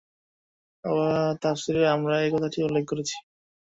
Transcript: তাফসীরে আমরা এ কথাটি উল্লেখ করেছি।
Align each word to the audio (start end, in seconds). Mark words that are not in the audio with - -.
তাফসীরে 1.41 1.83
আমরা 1.95 2.13
এ 2.19 2.27
কথাটি 2.33 2.57
উল্লেখ 2.67 2.83
করেছি। 2.87 3.15